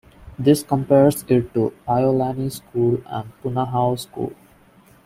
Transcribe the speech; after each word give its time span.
This 0.39 0.63
compares 0.63 1.23
it 1.27 1.53
to 1.53 1.73
Iolani 1.87 2.51
School 2.51 3.03
and 3.05 3.31
Punahou 3.43 3.99
School. 3.99 4.33